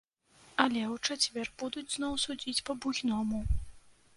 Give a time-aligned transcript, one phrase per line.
[0.63, 3.45] Але ў чацвер будуць зноў судзіць па-буйному.